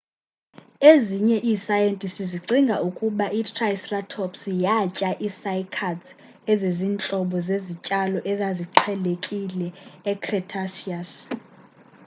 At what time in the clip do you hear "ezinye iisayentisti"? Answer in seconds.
0.91-2.23